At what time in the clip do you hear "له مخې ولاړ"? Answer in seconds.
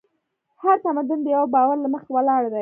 1.81-2.43